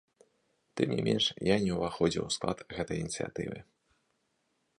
Тым 0.79 0.89
не 0.97 1.03
менш, 1.07 1.25
я 1.53 1.57
не 1.65 1.71
ўваходзіў 1.81 2.23
у 2.25 2.31
склад 2.37 2.57
гэтай 2.79 2.97
ініцыятывы. 3.07 3.57